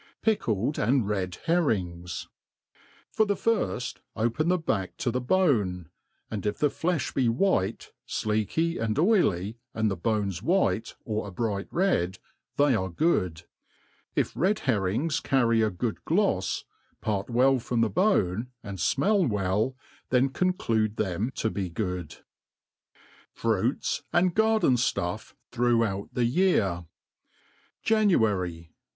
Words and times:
Pickled 0.23 0.79
and 0.79 1.07
Rid 1.07 1.35
Herrings. 1.45 2.27
For 3.11 3.23
the 3.27 3.35
firft, 3.35 3.97
open 4.15 4.47
the 4.47 4.57
back 4.57 4.97
to 4.97 5.11
the 5.11 5.21
bone, 5.21 5.91
and 6.31 6.43
if 6.43 6.57
the 6.57 6.69
flefh 6.71 7.13
be 7.13 7.29
white, 7.29 7.91
fleaky 8.07 8.79
and 8.81 8.97
oily, 8.97 9.59
and 9.75 9.91
the 9.91 9.95
bone 9.95 10.31
white, 10.41 10.95
or 11.05 11.27
a 11.27 11.31
bright 11.31 11.67
red, 11.69 12.17
they 12.57 12.73
are 12.73 12.89
good. 12.89 13.43
If 14.15 14.31
red 14.35 14.61
herrings 14.61 15.19
carry 15.19 15.61
a 15.61 15.69
good 15.69 16.03
glofs, 16.03 16.63
part 16.99 17.29
well 17.29 17.59
from 17.59 17.81
the 17.81 17.89
bone, 17.91 18.47
and 18.63 18.79
fmell 18.79 19.29
well, 19.29 19.75
then 20.09 20.29
conclude 20.29 20.95
them 20.97 21.31
to 21.35 21.51
be 21.51 21.69
good, 21.69 22.15
FRUITS 23.33 24.01
and 24.11 24.33
GARDEN 24.33 24.77
STUFF 24.77 25.35
throughout 25.51 26.09
the 26.11 26.25
Year. 26.25 26.85
January. 27.83 28.71